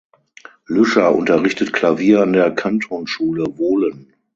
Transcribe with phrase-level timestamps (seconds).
[0.65, 4.15] Lüscher unterrichtet Klavier an der Kantonsschule Wohlen.